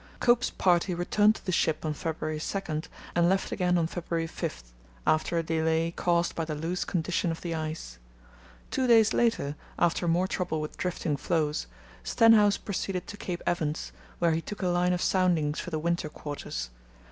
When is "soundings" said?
15.03-15.59